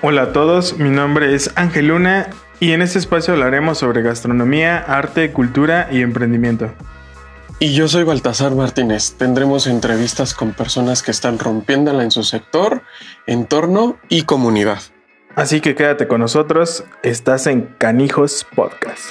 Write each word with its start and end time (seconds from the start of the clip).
Hola 0.00 0.22
a 0.22 0.32
todos, 0.32 0.78
mi 0.78 0.88
nombre 0.88 1.34
es 1.34 1.52
Ángel 1.54 1.88
Luna 1.88 2.30
y 2.60 2.70
en 2.72 2.80
este 2.80 2.98
espacio 2.98 3.34
hablaremos 3.34 3.76
sobre 3.76 4.00
gastronomía, 4.00 4.78
arte, 4.78 5.32
cultura 5.32 5.88
y 5.90 6.00
emprendimiento. 6.00 6.72
Y 7.60 7.74
yo 7.74 7.88
soy 7.88 8.04
Baltasar 8.04 8.54
Martínez. 8.54 9.14
Tendremos 9.18 9.66
entrevistas 9.66 10.32
con 10.32 10.52
personas 10.52 11.02
que 11.02 11.10
están 11.10 11.40
rompiéndola 11.40 12.04
en 12.04 12.12
su 12.12 12.22
sector, 12.22 12.82
entorno 13.26 13.98
y 14.08 14.22
comunidad. 14.22 14.78
Así 15.34 15.60
que 15.60 15.74
quédate 15.74 16.06
con 16.06 16.20
nosotros, 16.20 16.84
estás 17.02 17.48
en 17.48 17.62
Canijos 17.78 18.46
Podcast. 18.54 19.10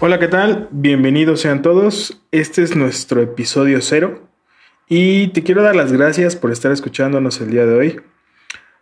Hola, 0.00 0.20
¿qué 0.20 0.28
tal? 0.28 0.68
Bienvenidos 0.70 1.40
sean 1.40 1.60
todos. 1.60 2.22
Este 2.30 2.62
es 2.62 2.76
nuestro 2.76 3.20
episodio 3.20 3.80
cero 3.82 4.28
y 4.88 5.26
te 5.28 5.42
quiero 5.42 5.64
dar 5.64 5.74
las 5.74 5.92
gracias 5.92 6.36
por 6.36 6.52
estar 6.52 6.70
escuchándonos 6.70 7.40
el 7.40 7.50
día 7.50 7.66
de 7.66 7.74
hoy. 7.74 8.00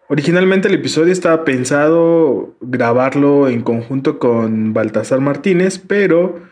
Originalmente 0.09 0.69
el 0.69 0.75
episodio 0.75 1.15
estaba 1.15 1.47
pensado 1.47 2.55
grabarlo 2.61 3.49
en 3.49 3.63
conjunto 3.63 4.19
con 4.19 4.75
Baltasar 4.75 5.21
Martínez, 5.23 5.79
pero 5.79 6.43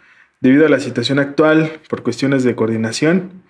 debido 0.40 0.64
a 0.64 0.70
la 0.70 0.80
situación 0.80 1.18
actual, 1.18 1.70
por 1.90 2.02
cuestiones 2.02 2.42
de 2.42 2.54
coordinación, 2.54 3.42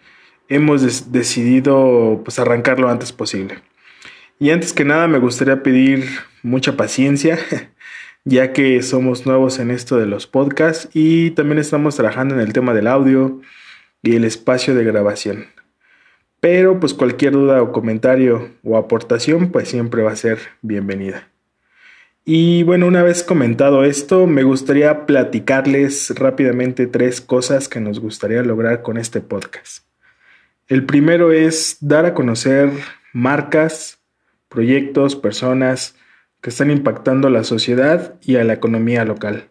hemos 0.49 1.13
decidido 1.13 2.23
pues, 2.25 2.41
arrancarlo 2.41 2.89
lo 2.89 2.93
antes 2.93 3.13
posible. 3.13 3.61
Y 4.41 4.51
antes 4.51 4.73
que 4.73 4.85
nada 4.85 5.07
me 5.07 5.21
gustaría 5.21 5.63
pedir 5.63 6.09
mucha 6.43 6.77
paciencia 6.77 7.39
ya 8.25 8.53
que 8.53 8.83
somos 8.83 9.27
nuevos 9.27 9.59
en 9.59 9.71
esto 9.71 9.99
de 9.99 10.07
los 10.07 10.27
podcasts 10.27 10.89
y 10.95 11.31
también 11.33 11.59
estamos 11.59 11.97
trabajando 11.97 12.35
en 12.35 12.41
el 12.41 12.53
tema 12.53 12.73
del 12.73 12.87
audio 12.87 13.41
y 14.03 14.17
el 14.17 14.25
espacio 14.25 14.75
de 14.75 14.85
grabación. 14.85 15.47
Pero 16.41 16.81
pues 16.81 16.95
cualquier 16.95 17.33
duda 17.33 17.63
o 17.63 17.73
comentario 17.73 18.51
o 18.63 18.77
aportación 18.77 19.51
pues 19.51 19.69
siempre 19.69 20.03
va 20.03 20.13
a 20.13 20.17
ser 20.17 20.39
bienvenida. 20.63 21.29
Y 22.27 22.63
bueno, 22.63 22.87
una 22.87 23.03
vez 23.03 23.23
comentado 23.23 23.85
esto, 23.85 24.27
me 24.27 24.45
gustaría 24.45 25.05
platicarles 25.05 26.15
rápidamente 26.17 26.87
tres 26.87 27.21
cosas 27.21 27.69
que 27.69 27.81
nos 27.81 28.01
gustaría 28.01 28.43
lograr 28.43 28.81
con 28.81 28.97
este 28.97 29.21
podcast. 29.21 29.85
El 30.67 30.87
primero 30.87 31.33
es 31.33 31.77
dar 31.81 32.07
a 32.07 32.15
conocer 32.15 32.71
marcas, 33.13 33.99
proyectos, 34.49 35.17
personas, 35.17 35.97
que 36.45 36.51
están 36.51 36.71
impactando 36.71 37.29
a 37.29 37.31
la 37.31 37.43
sociedad 37.43 38.17
y 38.21 38.37
a 38.37 38.45
la 38.45 38.53
economía 38.53 39.07
local. 39.07 39.45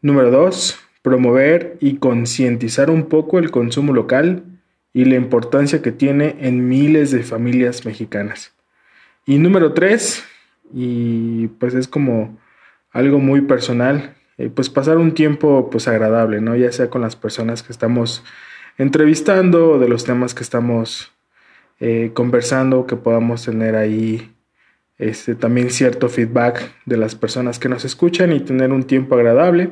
Número 0.00 0.30
2. 0.30 0.78
Promover 1.02 1.78
y 1.80 1.96
concientizar 1.96 2.90
un 2.90 3.06
poco 3.08 3.40
el 3.40 3.50
consumo 3.50 3.92
local 3.92 4.44
y 4.92 5.04
la 5.06 5.16
importancia 5.16 5.82
que 5.82 5.90
tiene 5.90 6.36
en 6.42 6.68
miles 6.68 7.10
de 7.10 7.24
familias 7.24 7.84
mexicanas. 7.84 8.54
Y 9.26 9.38
número 9.38 9.72
3, 9.72 10.24
y 10.72 11.48
pues 11.58 11.74
es 11.74 11.88
como 11.88 12.38
algo 12.92 13.18
muy 13.18 13.40
personal, 13.40 14.14
eh, 14.38 14.48
pues 14.48 14.70
pasar 14.70 14.96
un 14.96 15.12
tiempo 15.12 15.70
pues 15.70 15.88
agradable, 15.88 16.40
¿no? 16.40 16.54
Ya 16.54 16.70
sea 16.70 16.88
con 16.88 17.00
las 17.00 17.16
personas 17.16 17.64
que 17.64 17.72
estamos 17.72 18.22
entrevistando 18.78 19.70
o 19.70 19.78
de 19.80 19.88
los 19.88 20.04
temas 20.04 20.36
que 20.36 20.44
estamos 20.44 21.10
eh, 21.80 22.12
conversando, 22.14 22.86
que 22.86 22.94
podamos 22.94 23.44
tener 23.44 23.74
ahí 23.74 24.32
este, 25.00 25.34
también 25.34 25.70
cierto 25.70 26.10
feedback 26.10 26.74
de 26.84 26.98
las 26.98 27.14
personas 27.14 27.58
que 27.58 27.70
nos 27.70 27.86
escuchan 27.86 28.32
y 28.32 28.40
tener 28.40 28.70
un 28.70 28.84
tiempo 28.84 29.14
agradable 29.14 29.70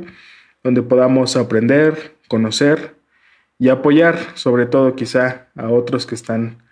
donde 0.65 0.83
podamos 0.83 1.37
aprender, 1.37 2.15
conocer 2.29 2.95
y 3.59 3.69
apoyar 3.69 4.19
sobre 4.35 4.65
todo 4.65 4.97
quizá 4.97 5.49
a 5.55 5.69
otros 5.69 6.07
que 6.07 6.15
están 6.15 6.63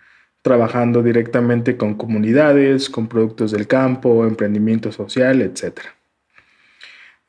trabajando 0.41 1.03
directamente 1.03 1.77
con 1.77 1.95
comunidades, 1.95 2.89
con 2.89 3.07
productos 3.07 3.51
del 3.51 3.67
campo, 3.67 4.25
emprendimiento 4.25 4.91
social, 4.91 5.41
etc. 5.43 5.81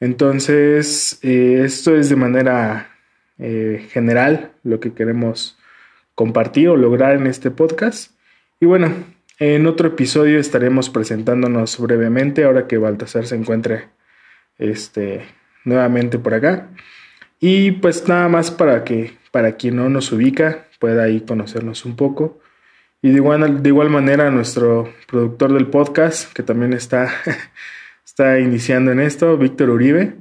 Entonces, 0.00 1.18
eh, 1.22 1.62
esto 1.62 1.94
es 1.94 2.08
de 2.08 2.16
manera 2.16 2.90
eh, 3.36 3.86
general 3.90 4.52
lo 4.62 4.80
que 4.80 4.94
queremos 4.94 5.58
compartir 6.14 6.70
o 6.70 6.76
lograr 6.76 7.16
en 7.16 7.26
este 7.26 7.50
podcast. 7.50 8.12
Y 8.60 8.66
bueno, 8.66 8.92
en 9.38 9.66
otro 9.66 9.88
episodio 9.88 10.38
estaremos 10.38 10.90
presentándonos 10.90 11.78
brevemente 11.78 12.44
ahora 12.44 12.66
que 12.66 12.78
Baltasar 12.78 13.26
se 13.26 13.36
encuentre 13.36 13.88
este, 14.58 15.24
nuevamente 15.64 16.18
por 16.18 16.34
acá. 16.34 16.68
Y 17.40 17.72
pues 17.72 18.08
nada 18.08 18.28
más 18.28 18.50
para 18.50 18.82
que 18.84 19.16
para 19.30 19.52
quien 19.52 19.76
no 19.76 19.88
nos 19.88 20.10
ubica 20.10 20.66
pueda 20.80 21.04
ahí 21.04 21.20
conocernos 21.20 21.84
un 21.84 21.96
poco. 21.96 22.40
Y 23.00 23.10
de 23.10 23.16
igual, 23.16 23.62
de 23.62 23.68
igual 23.68 23.90
manera 23.90 24.30
nuestro 24.30 24.92
productor 25.06 25.52
del 25.52 25.68
podcast, 25.68 26.32
que 26.32 26.42
también 26.42 26.72
está, 26.72 27.08
está 28.04 28.40
iniciando 28.40 28.90
en 28.90 28.98
esto, 28.98 29.36
Víctor 29.36 29.70
Uribe, 29.70 30.16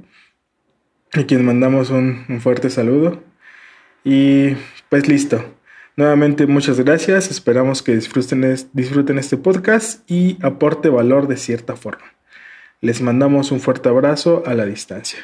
a 1.12 1.24
quien 1.24 1.44
mandamos 1.44 1.90
un, 1.90 2.24
un 2.28 2.40
fuerte 2.40 2.70
saludo. 2.70 3.22
Y 4.04 4.54
pues 4.88 5.08
listo. 5.08 5.57
Nuevamente 5.98 6.46
muchas 6.46 6.78
gracias, 6.78 7.28
esperamos 7.28 7.82
que 7.82 7.96
disfruten, 7.96 8.54
disfruten 8.72 9.18
este 9.18 9.36
podcast 9.36 10.08
y 10.08 10.38
aporte 10.42 10.90
valor 10.90 11.26
de 11.26 11.36
cierta 11.36 11.74
forma. 11.74 12.04
Les 12.80 13.02
mandamos 13.02 13.50
un 13.50 13.58
fuerte 13.58 13.88
abrazo 13.88 14.44
a 14.46 14.54
la 14.54 14.64
distancia. 14.64 15.18